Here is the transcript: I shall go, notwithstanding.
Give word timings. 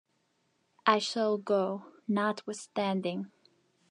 I 0.87 0.97
shall 0.97 1.37
go, 1.37 1.85
notwithstanding. 2.07 3.31